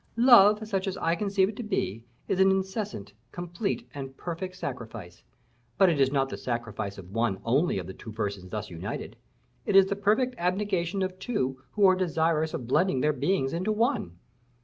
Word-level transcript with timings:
Love, 0.17 0.67
such 0.67 0.87
as 0.87 0.97
I 0.97 1.13
conceive 1.13 1.47
it 1.47 1.55
to 1.57 1.61
be, 1.61 2.03
is 2.27 2.39
an 2.39 2.49
incessant, 2.49 3.13
complete, 3.31 3.87
and 3.93 4.17
perfect 4.17 4.55
sacrifice; 4.55 5.21
but 5.77 5.89
it 5.89 6.01
is 6.01 6.11
not 6.11 6.27
the 6.29 6.37
sacrifice 6.39 6.97
of 6.97 7.11
one 7.11 7.37
only 7.45 7.77
of 7.77 7.85
the 7.85 7.93
two 7.93 8.11
persons 8.11 8.49
thus 8.49 8.71
united. 8.71 9.15
It 9.63 9.75
is 9.75 9.85
the 9.85 9.95
perfect 9.95 10.33
abnegation 10.39 11.03
of 11.03 11.19
two 11.19 11.61
who 11.73 11.85
are 11.85 11.93
desirous 11.95 12.55
of 12.55 12.65
blending 12.65 13.01
their 13.01 13.13
beings 13.13 13.53
into 13.53 13.71
one. 13.71 14.17